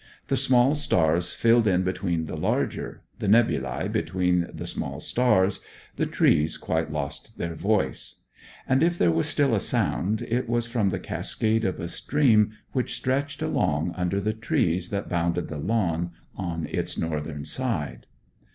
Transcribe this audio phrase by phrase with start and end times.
[0.29, 5.59] The small stars filled in between the larger, the nebulae between the small stars,
[5.95, 8.21] the trees quite lost their voice;
[8.67, 12.53] and if there was still a sound, it was from the cascade of a stream
[12.71, 18.07] which stretched along under the trees that bounded the lawn on its northern side.